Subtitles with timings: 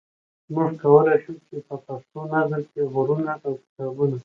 [0.53, 4.17] موږ کولای شو چې په پښتو نظم کې غرونه او کتابونه.